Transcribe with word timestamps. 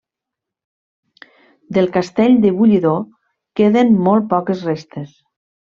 Del 1.77 1.91
castell 1.99 2.39
de 2.47 2.53
Bullidor 2.61 2.99
queden 3.61 3.95
molt 4.09 4.29
poques 4.35 4.67
restes. 4.73 5.17